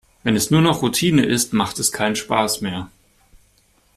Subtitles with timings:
[0.23, 2.89] Wenn es nur noch Routine ist, macht es keinen Spaß mehr.